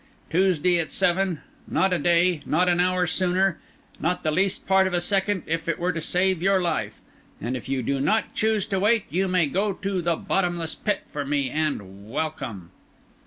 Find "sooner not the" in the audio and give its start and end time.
3.05-4.31